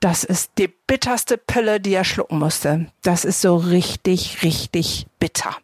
das 0.00 0.24
ist 0.24 0.52
die 0.56 0.68
bitterste 0.68 1.36
Pille, 1.36 1.78
die 1.78 1.92
er 1.92 2.04
schlucken 2.04 2.38
musste. 2.38 2.86
Das 3.02 3.26
ist 3.26 3.42
so 3.42 3.56
richtig, 3.56 4.42
richtig 4.42 5.06
bitter, 5.18 5.54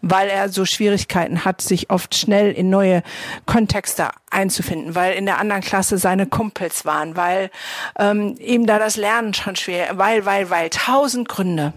weil 0.00 0.28
er 0.28 0.48
so 0.48 0.64
Schwierigkeiten 0.64 1.44
hat, 1.44 1.60
sich 1.60 1.90
oft 1.90 2.14
schnell 2.14 2.50
in 2.52 2.70
neue 2.70 3.02
Kontexte 3.44 4.08
einzufinden, 4.30 4.94
weil 4.94 5.14
in 5.14 5.26
der 5.26 5.38
anderen 5.38 5.62
Klasse 5.62 5.98
seine 5.98 6.26
Kumpels 6.26 6.86
waren, 6.86 7.14
weil 7.14 7.50
ähm, 7.98 8.36
ihm 8.38 8.66
da 8.66 8.78
das 8.78 8.96
Lernen 8.96 9.34
schon 9.34 9.54
schwer, 9.54 9.98
weil, 9.98 10.24
weil, 10.24 10.48
weil, 10.48 10.70
tausend 10.70 11.28
Gründe. 11.28 11.74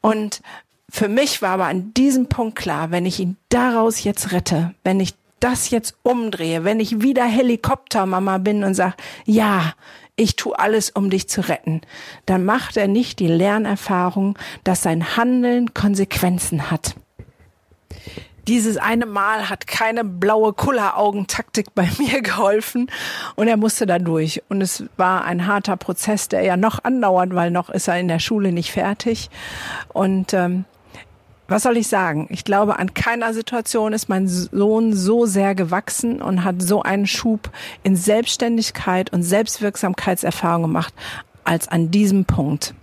Und 0.00 0.42
für 0.88 1.08
mich 1.08 1.42
war 1.42 1.50
aber 1.50 1.66
an 1.66 1.92
diesem 1.94 2.28
Punkt 2.28 2.56
klar, 2.56 2.92
wenn 2.92 3.06
ich 3.06 3.18
ihn 3.18 3.36
daraus 3.48 4.04
jetzt 4.04 4.30
rette, 4.32 4.74
wenn 4.84 5.00
ich 5.00 5.14
das 5.40 5.70
jetzt 5.70 5.96
umdrehe, 6.02 6.64
wenn 6.64 6.80
ich 6.80 7.02
wieder 7.02 7.24
Helikoptermama 7.24 8.38
bin 8.38 8.64
und 8.64 8.74
sage, 8.74 8.94
ja, 9.24 9.74
ich 10.16 10.36
tue 10.36 10.58
alles, 10.58 10.90
um 10.90 11.08
dich 11.08 11.28
zu 11.28 11.48
retten, 11.48 11.80
dann 12.26 12.44
macht 12.44 12.76
er 12.76 12.88
nicht 12.88 13.18
die 13.18 13.26
Lernerfahrung, 13.26 14.38
dass 14.64 14.82
sein 14.82 15.16
Handeln 15.16 15.72
Konsequenzen 15.72 16.70
hat. 16.70 16.94
Dieses 18.48 18.76
eine 18.76 19.06
Mal 19.06 19.48
hat 19.48 19.66
keine 19.66 20.04
blaue 20.04 20.52
Kulleraugentaktik 20.52 21.74
bei 21.74 21.88
mir 21.98 22.20
geholfen 22.20 22.90
und 23.36 23.48
er 23.48 23.56
musste 23.56 23.86
da 23.86 23.98
durch. 23.98 24.42
Und 24.48 24.60
es 24.60 24.84
war 24.96 25.24
ein 25.24 25.46
harter 25.46 25.76
Prozess, 25.76 26.28
der 26.28 26.42
ja 26.42 26.56
noch 26.56 26.82
andauert, 26.84 27.34
weil 27.34 27.50
noch 27.50 27.70
ist 27.70 27.88
er 27.88 27.98
in 27.98 28.08
der 28.08 28.18
Schule 28.18 28.52
nicht 28.52 28.72
fertig. 28.72 29.30
Und 29.88 30.34
ähm, 30.34 30.64
was 31.50 31.64
soll 31.64 31.76
ich 31.76 31.88
sagen? 31.88 32.28
Ich 32.30 32.44
glaube, 32.44 32.78
an 32.78 32.94
keiner 32.94 33.34
Situation 33.34 33.92
ist 33.92 34.08
mein 34.08 34.28
Sohn 34.28 34.94
so 34.94 35.26
sehr 35.26 35.54
gewachsen 35.54 36.22
und 36.22 36.44
hat 36.44 36.62
so 36.62 36.82
einen 36.82 37.06
Schub 37.06 37.50
in 37.82 37.96
Selbstständigkeit 37.96 39.12
und 39.12 39.22
Selbstwirksamkeitserfahrung 39.22 40.62
gemacht 40.62 40.94
als 41.44 41.66
an 41.66 41.90
diesem 41.90 42.24
Punkt. 42.24 42.74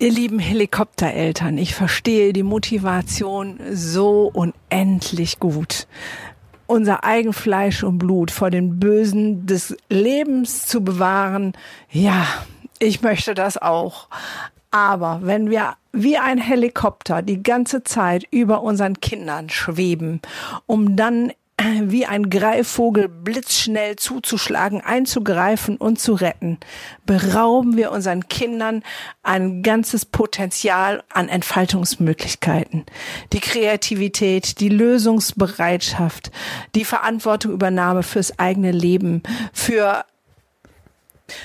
Ihr 0.00 0.10
lieben 0.10 0.40
Helikoptereltern, 0.40 1.56
ich 1.56 1.74
verstehe 1.74 2.32
die 2.32 2.42
Motivation 2.42 3.60
so 3.70 4.28
unendlich 4.34 5.38
gut. 5.38 5.86
Unser 6.66 7.04
Eigenfleisch 7.04 7.84
und 7.84 7.98
Blut 7.98 8.32
vor 8.32 8.50
den 8.50 8.80
Bösen 8.80 9.46
des 9.46 9.76
Lebens 9.88 10.66
zu 10.66 10.82
bewahren, 10.82 11.52
ja, 11.90 12.26
ich 12.80 13.02
möchte 13.02 13.34
das 13.34 13.56
auch. 13.56 14.08
Aber 14.74 15.20
wenn 15.22 15.50
wir 15.50 15.76
wie 15.92 16.18
ein 16.18 16.38
Helikopter 16.38 17.22
die 17.22 17.44
ganze 17.44 17.84
Zeit 17.84 18.24
über 18.32 18.62
unseren 18.62 18.98
Kindern 18.98 19.48
schweben, 19.48 20.20
um 20.66 20.96
dann 20.96 21.30
äh, 21.56 21.82
wie 21.82 22.06
ein 22.06 22.28
Greifvogel 22.28 23.06
blitzschnell 23.08 23.94
zuzuschlagen, 23.94 24.80
einzugreifen 24.80 25.76
und 25.76 26.00
zu 26.00 26.14
retten, 26.14 26.58
berauben 27.06 27.76
wir 27.76 27.92
unseren 27.92 28.28
Kindern 28.28 28.82
ein 29.22 29.62
ganzes 29.62 30.04
Potenzial 30.04 31.04
an 31.08 31.28
Entfaltungsmöglichkeiten. 31.28 32.84
Die 33.32 33.38
Kreativität, 33.38 34.58
die 34.58 34.70
Lösungsbereitschaft, 34.70 36.32
die 36.74 36.84
Verantwortungübernahme 36.84 38.02
fürs 38.02 38.40
eigene 38.40 38.72
Leben, 38.72 39.22
für 39.52 40.04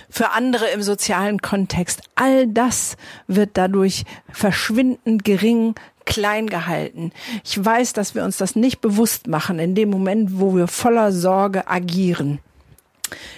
für 0.10 0.32
andere 0.32 0.68
im 0.70 0.82
sozialen 0.82 1.42
Kontext. 1.42 2.02
All 2.16 2.48
das 2.48 2.98
wird 3.28 3.52
dadurch 3.54 4.06
verschwindend 4.32 5.24
gering 5.24 5.76
klein 6.06 6.48
gehalten. 6.48 7.12
Ich 7.44 7.64
weiß, 7.64 7.94
dass 7.94 8.16
wir 8.16 8.24
uns 8.24 8.38
das 8.38 8.56
nicht 8.56 8.82
bewusst 8.82 9.28
machen 9.28 9.60
in 9.60 9.76
dem 9.76 9.90
Moment, 9.90 10.40
wo 10.40 10.56
wir 10.56 10.68
voller 10.68 11.12
Sorge 11.12 11.68
agieren. 11.68 12.40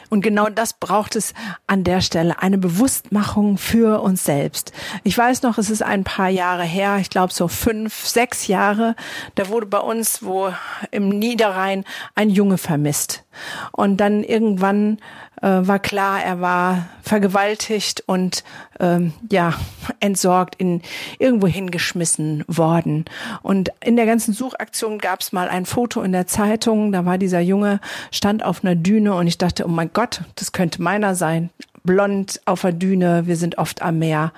Und 0.09 0.21
genau 0.21 0.49
das 0.49 0.73
braucht 0.73 1.15
es 1.15 1.33
an 1.67 1.83
der 1.83 2.01
Stelle, 2.01 2.41
eine 2.41 2.57
Bewusstmachung 2.57 3.57
für 3.57 4.01
uns 4.01 4.25
selbst. 4.25 4.73
Ich 5.03 5.17
weiß 5.17 5.41
noch, 5.43 5.57
es 5.57 5.69
ist 5.69 5.83
ein 5.83 6.03
paar 6.03 6.29
Jahre 6.29 6.63
her, 6.63 6.97
ich 6.99 7.09
glaube 7.09 7.33
so 7.33 7.47
fünf, 7.47 8.05
sechs 8.05 8.47
Jahre, 8.47 8.95
da 9.35 9.47
wurde 9.47 9.67
bei 9.67 9.79
uns 9.79 10.23
wo 10.23 10.53
im 10.91 11.09
Niederrhein 11.09 11.85
ein 12.15 12.29
Junge 12.29 12.57
vermisst. 12.57 13.23
Und 13.71 13.97
dann 13.97 14.23
irgendwann 14.23 14.97
äh, 15.41 15.47
war 15.47 15.79
klar, 15.79 16.23
er 16.23 16.41
war 16.41 16.87
vergewaltigt 17.01 18.03
und 18.05 18.43
ähm, 18.79 19.13
ja 19.31 19.53
entsorgt 19.99 20.55
in 20.55 20.81
irgendwo 21.19 21.47
hingeschmissen 21.47 22.43
worden. 22.47 23.05
Und 23.41 23.71
in 23.83 23.95
der 23.95 24.05
ganzen 24.05 24.33
Suchaktion 24.33 24.99
gab 24.99 25.21
es 25.21 25.31
mal 25.31 25.49
ein 25.49 25.65
Foto 25.65 26.01
in 26.01 26.11
der 26.11 26.27
Zeitung. 26.27 26.91
Da 26.91 27.05
war 27.05 27.17
dieser 27.17 27.41
Junge 27.41 27.79
stand 28.11 28.43
auf 28.43 28.63
einer 28.63 28.75
Düne 28.75 29.13
und 29.15 29.27
ich 29.27 29.37
dachte, 29.37 29.65
oh 29.65 29.69
mein 29.69 29.91
Gott, 29.93 30.21
das 30.35 30.51
könnte 30.51 30.81
meiner 30.81 31.15
sein. 31.15 31.49
Blond 31.83 32.41
auf 32.45 32.61
der 32.61 32.73
Düne, 32.73 33.25
wir 33.25 33.35
sind 33.35 33.57
oft 33.57 33.81
am 33.81 33.99
Meer. 33.99 34.33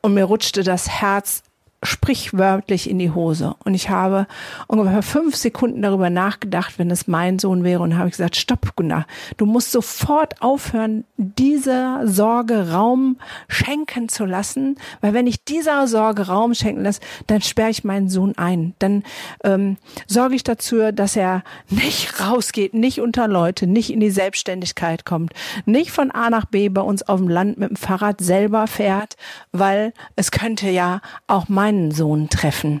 Und 0.00 0.14
mir 0.14 0.24
rutschte 0.24 0.62
das 0.62 0.88
Herz 0.88 1.42
sprichwörtlich 1.84 2.88
in 2.88 2.98
die 2.98 3.10
Hose. 3.10 3.54
Und 3.64 3.74
ich 3.74 3.90
habe 3.90 4.26
ungefähr 4.66 5.02
fünf 5.02 5.36
Sekunden 5.36 5.82
darüber 5.82 6.10
nachgedacht, 6.10 6.78
wenn 6.78 6.90
es 6.90 7.06
mein 7.06 7.38
Sohn 7.38 7.64
wäre, 7.64 7.82
und 7.82 7.96
habe 7.96 8.10
gesagt, 8.10 8.36
stopp, 8.36 8.74
Gunnar, 8.76 9.06
du 9.36 9.46
musst 9.46 9.72
sofort 9.72 10.40
aufhören, 10.42 11.04
dieser 11.16 12.06
Sorge 12.06 12.70
Raum 12.72 13.18
schenken 13.48 14.08
zu 14.08 14.24
lassen, 14.24 14.76
weil 15.00 15.12
wenn 15.14 15.26
ich 15.26 15.44
dieser 15.44 15.86
Sorge 15.86 16.26
Raum 16.26 16.54
schenken 16.54 16.82
lasse, 16.82 17.00
dann 17.26 17.42
sperre 17.42 17.70
ich 17.70 17.84
meinen 17.84 18.08
Sohn 18.08 18.32
ein. 18.36 18.74
Dann 18.78 19.02
ähm, 19.44 19.76
sorge 20.06 20.34
ich 20.34 20.44
dazu, 20.44 20.92
dass 20.92 21.16
er 21.16 21.42
nicht 21.70 22.20
rausgeht, 22.20 22.74
nicht 22.74 23.00
unter 23.00 23.28
Leute, 23.28 23.66
nicht 23.66 23.92
in 23.92 24.00
die 24.00 24.10
Selbstständigkeit 24.10 25.04
kommt, 25.04 25.32
nicht 25.66 25.90
von 25.90 26.10
A 26.10 26.30
nach 26.30 26.46
B 26.46 26.68
bei 26.68 26.80
uns 26.80 27.02
auf 27.02 27.20
dem 27.20 27.28
Land 27.28 27.58
mit 27.58 27.70
dem 27.70 27.76
Fahrrad 27.76 28.20
selber 28.20 28.66
fährt, 28.66 29.16
weil 29.52 29.92
es 30.16 30.30
könnte 30.30 30.68
ja 30.70 31.00
auch 31.26 31.48
mein 31.48 31.73
meinen 31.74 31.90
Sohn 31.90 32.28
treffen. 32.28 32.80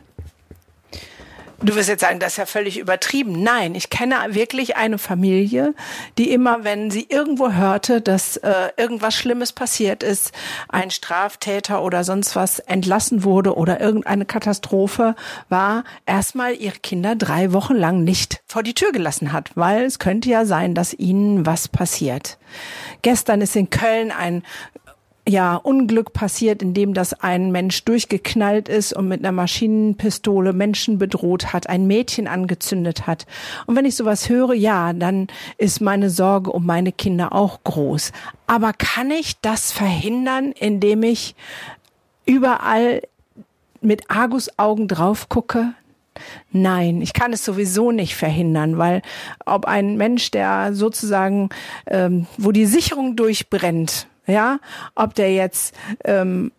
Du 1.62 1.74
wirst 1.76 1.88
jetzt 1.88 2.02
sagen, 2.02 2.18
das 2.18 2.32
ist 2.32 2.36
ja 2.36 2.46
völlig 2.46 2.78
übertrieben. 2.78 3.42
Nein, 3.42 3.74
ich 3.74 3.88
kenne 3.88 4.16
wirklich 4.28 4.76
eine 4.76 4.98
Familie, 4.98 5.72
die 6.18 6.30
immer, 6.30 6.62
wenn 6.62 6.90
sie 6.90 7.06
irgendwo 7.08 7.52
hörte, 7.52 8.02
dass 8.02 8.36
äh, 8.36 8.68
irgendwas 8.76 9.14
Schlimmes 9.14 9.52
passiert 9.52 10.02
ist, 10.02 10.32
ein 10.68 10.90
Straftäter 10.90 11.82
oder 11.82 12.04
sonst 12.04 12.36
was 12.36 12.58
entlassen 12.58 13.24
wurde 13.24 13.56
oder 13.56 13.80
irgendeine 13.80 14.26
Katastrophe 14.26 15.14
war, 15.48 15.84
erstmal 16.04 16.54
ihre 16.54 16.80
Kinder 16.80 17.16
drei 17.16 17.54
Wochen 17.54 17.74
lang 17.74 18.04
nicht 18.04 18.42
vor 18.46 18.62
die 18.62 18.74
Tür 18.74 18.92
gelassen 18.92 19.32
hat, 19.32 19.52
weil 19.54 19.84
es 19.84 19.98
könnte 19.98 20.28
ja 20.28 20.44
sein, 20.44 20.74
dass 20.74 20.92
ihnen 20.92 21.46
was 21.46 21.68
passiert. 21.68 22.36
Gestern 23.00 23.40
ist 23.40 23.56
in 23.56 23.70
Köln 23.70 24.10
ein 24.10 24.42
ja, 25.26 25.56
Unglück 25.56 26.12
passiert, 26.12 26.60
indem 26.62 26.92
das 26.92 27.14
ein 27.14 27.50
Mensch 27.50 27.84
durchgeknallt 27.84 28.68
ist 28.68 28.92
und 28.92 29.08
mit 29.08 29.20
einer 29.20 29.32
Maschinenpistole 29.32 30.52
Menschen 30.52 30.98
bedroht 30.98 31.52
hat, 31.52 31.68
ein 31.68 31.86
Mädchen 31.86 32.26
angezündet 32.26 33.06
hat. 33.06 33.26
Und 33.66 33.74
wenn 33.74 33.86
ich 33.86 33.96
sowas 33.96 34.28
höre, 34.28 34.52
ja, 34.52 34.92
dann 34.92 35.28
ist 35.56 35.80
meine 35.80 36.10
Sorge 36.10 36.52
um 36.52 36.66
meine 36.66 36.92
Kinder 36.92 37.32
auch 37.32 37.64
groß. 37.64 38.12
Aber 38.46 38.74
kann 38.74 39.10
ich 39.10 39.40
das 39.40 39.72
verhindern, 39.72 40.52
indem 40.52 41.02
ich 41.02 41.34
überall 42.26 43.02
mit 43.80 44.10
Argusaugen 44.10 44.88
drauf 44.88 45.30
gucke? 45.30 45.72
Nein, 46.52 47.00
ich 47.00 47.14
kann 47.14 47.32
es 47.32 47.44
sowieso 47.44 47.92
nicht 47.92 48.14
verhindern, 48.14 48.76
weil 48.78 49.00
ob 49.46 49.64
ein 49.64 49.96
Mensch, 49.96 50.30
der 50.30 50.74
sozusagen, 50.74 51.48
ähm, 51.86 52.26
wo 52.36 52.52
die 52.52 52.66
Sicherung 52.66 53.16
durchbrennt, 53.16 54.06
ja, 54.26 54.58
ob 54.94 55.14
der 55.14 55.32
jetzt 55.32 55.74
ähm, 56.04 56.52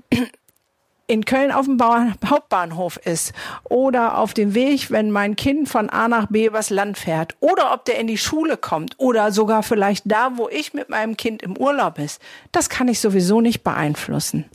in 1.08 1.24
Köln 1.24 1.52
auf 1.52 1.66
dem 1.66 1.80
Hauptbahnhof 2.26 2.98
ist 2.98 3.34
oder 3.64 4.18
auf 4.18 4.34
dem 4.34 4.56
Weg, 4.56 4.90
wenn 4.90 5.12
mein 5.12 5.36
Kind 5.36 5.70
von 5.70 5.90
A 5.90 6.08
nach 6.08 6.28
B 6.28 6.48
übers 6.48 6.72
Land 6.72 6.98
fährt 6.98 7.36
oder 7.40 7.74
ob 7.74 7.86
der 7.86 8.00
in 8.00 8.08
die 8.08 8.18
Schule 8.18 8.58
kommt 8.58 8.96
oder 8.98 9.32
sogar 9.32 9.62
vielleicht 9.62 10.04
da, 10.06 10.32
wo 10.38 10.50
ich 10.50 10.74
mit 10.74 10.90
meinem 10.90 11.16
Kind 11.16 11.44
im 11.44 11.58
Urlaub 11.58 12.00
ist, 12.00 12.22
das 12.52 12.70
kann 12.70 12.88
ich 12.88 13.00
sowieso 13.00 13.40
nicht 13.40 13.64
beeinflussen. 13.64 14.46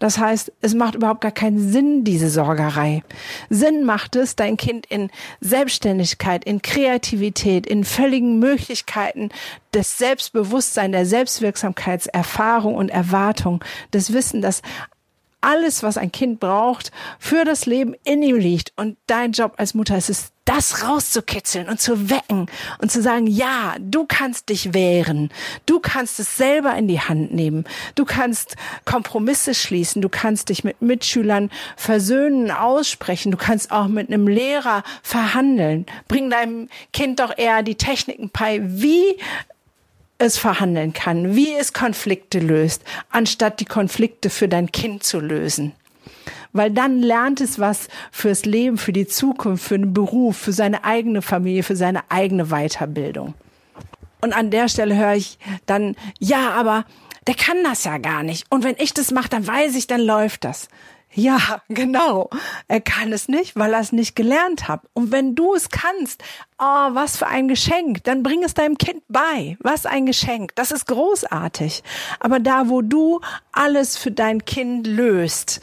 Das 0.00 0.18
heißt, 0.18 0.52
es 0.60 0.74
macht 0.74 0.96
überhaupt 0.96 1.20
gar 1.20 1.30
keinen 1.30 1.70
Sinn, 1.70 2.02
diese 2.02 2.28
Sorgerei. 2.28 3.04
Sinn 3.48 3.84
macht 3.84 4.16
es, 4.16 4.34
dein 4.34 4.56
Kind 4.56 4.86
in 4.86 5.10
Selbstständigkeit, 5.40 6.44
in 6.44 6.60
Kreativität, 6.60 7.66
in 7.66 7.84
völligen 7.84 8.40
Möglichkeiten 8.40 9.30
des 9.74 9.98
Selbstbewusstseins, 9.98 10.92
der 10.92 11.06
Selbstwirksamkeitserfahrung 11.06 12.74
und 12.74 12.88
Erwartung, 12.88 13.62
des 13.92 14.12
Wissen, 14.12 14.42
dass 14.42 14.62
alles, 15.40 15.82
was 15.82 15.96
ein 15.96 16.12
Kind 16.12 16.40
braucht, 16.40 16.92
für 17.18 17.44
das 17.44 17.66
Leben 17.66 17.94
in 18.04 18.22
ihm 18.22 18.36
liegt. 18.36 18.72
Und 18.76 18.96
dein 19.06 19.32
Job 19.32 19.54
als 19.56 19.74
Mutter 19.74 19.96
ist 19.96 20.10
es, 20.10 20.32
das 20.44 20.82
rauszukitzeln 20.82 21.68
und 21.68 21.80
zu 21.80 22.10
wecken 22.10 22.46
und 22.80 22.90
zu 22.90 23.02
sagen, 23.02 23.28
ja, 23.28 23.76
du 23.78 24.04
kannst 24.06 24.48
dich 24.48 24.74
wehren. 24.74 25.30
Du 25.64 25.78
kannst 25.78 26.18
es 26.18 26.36
selber 26.36 26.74
in 26.74 26.88
die 26.88 27.00
Hand 27.00 27.32
nehmen. 27.32 27.64
Du 27.94 28.04
kannst 28.04 28.56
Kompromisse 28.84 29.54
schließen. 29.54 30.02
Du 30.02 30.08
kannst 30.08 30.48
dich 30.48 30.64
mit 30.64 30.82
Mitschülern 30.82 31.50
versöhnen, 31.76 32.50
aussprechen. 32.50 33.30
Du 33.30 33.38
kannst 33.38 33.70
auch 33.70 33.86
mit 33.86 34.08
einem 34.08 34.26
Lehrer 34.26 34.82
verhandeln. 35.02 35.86
Bring 36.08 36.30
deinem 36.30 36.68
Kind 36.92 37.20
doch 37.20 37.36
eher 37.36 37.62
die 37.62 37.76
Techniken 37.76 38.30
bei, 38.30 38.60
wie 38.62 39.18
es 40.20 40.38
verhandeln 40.38 40.92
kann, 40.92 41.34
wie 41.34 41.54
es 41.54 41.72
Konflikte 41.72 42.38
löst, 42.38 42.82
anstatt 43.10 43.60
die 43.60 43.64
Konflikte 43.64 44.30
für 44.30 44.48
dein 44.48 44.70
Kind 44.70 45.02
zu 45.02 45.18
lösen 45.18 45.72
weil 46.52 46.70
dann 46.70 47.00
lernt 47.00 47.40
es 47.40 47.58
was 47.58 47.88
fürs 48.10 48.44
Leben, 48.44 48.78
für 48.78 48.92
die 48.92 49.06
Zukunft, 49.06 49.64
für 49.64 49.78
den 49.78 49.94
Beruf, 49.94 50.36
für 50.36 50.52
seine 50.52 50.84
eigene 50.84 51.22
Familie, 51.22 51.62
für 51.62 51.76
seine 51.76 52.10
eigene 52.10 52.46
Weiterbildung. 52.46 53.34
Und 54.20 54.32
an 54.32 54.50
der 54.50 54.68
Stelle 54.68 54.96
höre 54.96 55.14
ich 55.14 55.38
dann, 55.66 55.96
ja, 56.18 56.50
aber 56.50 56.84
der 57.26 57.34
kann 57.34 57.62
das 57.64 57.84
ja 57.84 57.98
gar 57.98 58.22
nicht. 58.22 58.46
Und 58.50 58.64
wenn 58.64 58.76
ich 58.78 58.92
das 58.92 59.10
mache, 59.10 59.28
dann 59.28 59.46
weiß 59.46 59.76
ich, 59.76 59.86
dann 59.86 60.00
läuft 60.00 60.44
das. 60.44 60.68
Ja, 61.12 61.62
genau. 61.68 62.30
Er 62.68 62.80
kann 62.80 63.12
es 63.12 63.28
nicht, 63.28 63.56
weil 63.56 63.74
er 63.74 63.80
es 63.80 63.92
nicht 63.92 64.14
gelernt 64.16 64.68
hat. 64.68 64.82
Und 64.92 65.12
wenn 65.12 65.34
du 65.34 65.54
es 65.54 65.68
kannst, 65.68 66.22
oh, 66.58 66.88
was 66.92 67.16
für 67.16 67.26
ein 67.26 67.48
Geschenk, 67.48 68.04
dann 68.04 68.22
bring 68.22 68.42
es 68.42 68.54
deinem 68.54 68.78
Kind 68.78 69.02
bei. 69.08 69.56
Was 69.60 69.86
ein 69.86 70.06
Geschenk. 70.06 70.54
Das 70.54 70.70
ist 70.70 70.86
großartig. 70.86 71.82
Aber 72.20 72.40
da, 72.40 72.68
wo 72.68 72.82
du 72.82 73.20
alles 73.52 73.96
für 73.96 74.10
dein 74.10 74.44
Kind 74.44 74.86
löst, 74.86 75.60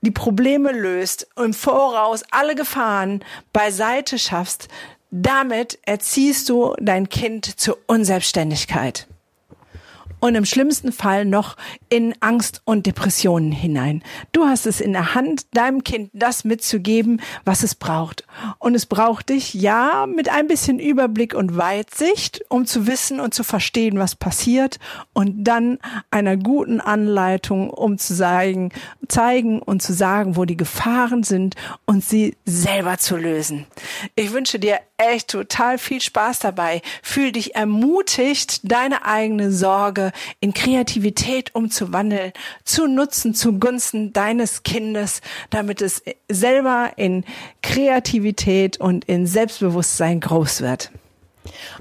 die 0.00 0.10
Probleme 0.10 0.70
löst, 0.72 1.28
im 1.36 1.54
Voraus 1.54 2.22
alle 2.30 2.54
Gefahren 2.54 3.24
beiseite 3.52 4.18
schaffst, 4.18 4.68
damit 5.10 5.78
erziehst 5.82 6.48
du 6.48 6.74
dein 6.78 7.08
Kind 7.08 7.58
zur 7.58 7.78
Unselbstständigkeit 7.86 9.06
und 10.24 10.36
im 10.36 10.46
schlimmsten 10.46 10.90
Fall 10.90 11.26
noch 11.26 11.54
in 11.90 12.14
Angst 12.20 12.62
und 12.64 12.86
Depressionen 12.86 13.52
hinein. 13.52 14.02
Du 14.32 14.46
hast 14.46 14.64
es 14.64 14.80
in 14.80 14.94
der 14.94 15.14
Hand, 15.14 15.44
deinem 15.52 15.84
Kind 15.84 16.08
das 16.14 16.44
mitzugeben, 16.44 17.20
was 17.44 17.62
es 17.62 17.74
braucht. 17.74 18.24
Und 18.58 18.74
es 18.74 18.86
braucht 18.86 19.28
dich, 19.28 19.52
ja, 19.52 20.06
mit 20.06 20.30
ein 20.30 20.46
bisschen 20.46 20.78
Überblick 20.78 21.34
und 21.34 21.58
Weitsicht, 21.58 22.42
um 22.48 22.64
zu 22.64 22.86
wissen 22.86 23.20
und 23.20 23.34
zu 23.34 23.44
verstehen, 23.44 23.98
was 23.98 24.14
passiert 24.14 24.78
und 25.12 25.44
dann 25.44 25.78
einer 26.10 26.38
guten 26.38 26.80
Anleitung, 26.80 27.68
um 27.68 27.98
zu 27.98 28.16
zeigen, 28.16 28.72
zeigen 29.08 29.60
und 29.60 29.82
zu 29.82 29.92
sagen, 29.92 30.36
wo 30.36 30.46
die 30.46 30.56
Gefahren 30.56 31.22
sind 31.22 31.54
und 31.84 32.02
sie 32.02 32.34
selber 32.46 32.96
zu 32.96 33.18
lösen. 33.18 33.66
Ich 34.14 34.32
wünsche 34.32 34.58
dir 34.58 34.78
echt 35.08 35.28
total 35.28 35.78
viel 35.78 36.00
Spaß 36.00 36.40
dabei. 36.40 36.82
Fühl 37.02 37.32
dich 37.32 37.54
ermutigt, 37.54 38.60
deine 38.64 39.04
eigene 39.04 39.52
Sorge 39.52 40.12
in 40.40 40.54
Kreativität 40.54 41.54
umzuwandeln, 41.54 42.32
zu 42.64 42.86
nutzen 42.86 43.34
zugunsten 43.34 44.12
deines 44.12 44.62
Kindes, 44.62 45.20
damit 45.50 45.82
es 45.82 46.02
selber 46.28 46.92
in 46.96 47.24
Kreativität 47.62 48.78
und 48.78 49.04
in 49.04 49.26
Selbstbewusstsein 49.26 50.20
groß 50.20 50.60
wird. 50.60 50.90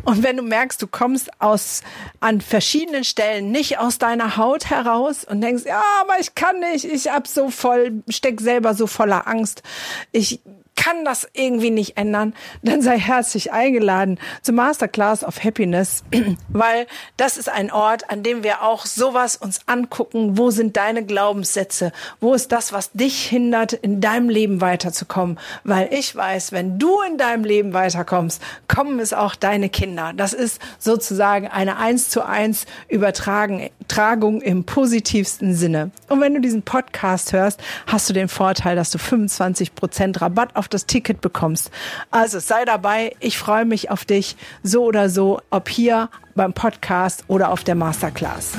Und 0.03 0.23
wenn 0.23 0.37
du 0.37 0.43
merkst, 0.43 0.81
du 0.81 0.87
kommst 0.87 1.29
aus 1.41 1.81
an 2.19 2.41
verschiedenen 2.41 3.03
Stellen 3.03 3.51
nicht 3.51 3.79
aus 3.79 3.97
deiner 3.97 4.37
Haut 4.37 4.69
heraus 4.69 5.23
und 5.23 5.41
denkst, 5.41 5.63
ja, 5.65 5.81
aber 6.01 6.19
ich 6.19 6.35
kann 6.35 6.59
nicht, 6.59 6.85
ich 6.85 7.09
hab 7.09 7.27
so 7.27 7.49
voll, 7.49 8.03
steck 8.09 8.41
selber 8.41 8.73
so 8.73 8.87
voller 8.87 9.27
Angst, 9.27 9.63
ich 10.11 10.41
kann 10.83 11.05
das 11.05 11.25
irgendwie 11.31 11.71
nicht 11.71 11.95
ändern, 11.95 12.33
dann 12.61 12.81
sei 12.81 12.99
herzlich 12.99 13.53
eingeladen 13.53 14.19
zum 14.41 14.55
Masterclass 14.55 15.23
of 15.23 15.41
Happiness, 15.41 16.03
weil 16.49 16.87
das 17.15 17.37
ist 17.37 17.47
ein 17.47 17.71
Ort, 17.71 18.09
an 18.09 18.21
dem 18.21 18.43
wir 18.43 18.63
auch 18.63 18.85
sowas 18.85 19.37
uns 19.37 19.61
angucken. 19.65 20.37
Wo 20.37 20.51
sind 20.51 20.75
deine 20.75 21.05
Glaubenssätze? 21.05 21.93
Wo 22.19 22.33
ist 22.33 22.51
das, 22.51 22.73
was 22.73 22.91
dich 22.91 23.25
hindert, 23.25 23.71
in 23.71 24.01
deinem 24.01 24.27
Leben 24.27 24.59
weiterzukommen? 24.59 25.39
Weil 25.63 25.87
ich 25.93 26.13
weiß, 26.13 26.51
wenn 26.51 26.79
du 26.79 27.01
in 27.01 27.17
deinem 27.17 27.45
Leben 27.45 27.73
weiterkommst, 27.73 28.41
kommen 28.67 28.99
es 28.99 29.13
auch 29.13 29.35
deine 29.35 29.69
Kinder. 29.69 30.11
Das 30.13 30.33
ist 30.33 30.61
sozusagen 30.79 31.47
eine 31.47 31.77
eins 31.77 32.09
zu 32.09 32.25
eins 32.25 32.65
Übertragung 32.89 34.41
im 34.41 34.65
positivsten 34.65 35.55
Sinne. 35.55 35.91
Und 36.09 36.19
wenn 36.19 36.33
du 36.33 36.41
diesen 36.41 36.63
Podcast 36.63 37.31
hörst, 37.31 37.61
hast 37.87 38.09
du 38.09 38.13
den 38.13 38.27
Vorteil, 38.27 38.75
dass 38.75 38.91
du 38.91 38.97
25 38.97 39.75
Prozent 39.75 40.19
Rabatt 40.19 40.57
auf 40.57 40.67
das 40.73 40.85
Ticket 40.85 41.21
bekommst. 41.21 41.71
Also 42.11 42.39
sei 42.39 42.65
dabei. 42.65 43.15
Ich 43.19 43.37
freue 43.37 43.65
mich 43.65 43.89
auf 43.89 44.05
dich 44.05 44.35
so 44.63 44.83
oder 44.83 45.09
so, 45.09 45.41
ob 45.49 45.69
hier 45.69 46.09
beim 46.35 46.53
Podcast 46.53 47.23
oder 47.27 47.51
auf 47.51 47.63
der 47.63 47.75
Masterclass. 47.75 48.53